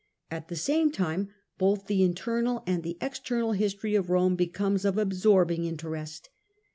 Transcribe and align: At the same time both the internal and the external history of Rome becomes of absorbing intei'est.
At 0.31 0.47
the 0.47 0.55
same 0.55 0.91
time 0.91 1.29
both 1.59 1.85
the 1.85 2.01
internal 2.03 2.63
and 2.65 2.81
the 2.81 2.97
external 3.01 3.51
history 3.51 3.93
of 3.93 4.09
Rome 4.09 4.35
becomes 4.35 4.83
of 4.83 4.97
absorbing 4.97 5.61
intei'est. 5.61 6.29